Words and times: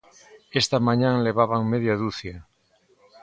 Esta 0.61 0.77
mañá 0.87 1.11
levaban 1.25 1.69
media 1.71 1.99
ducia. 2.01 2.37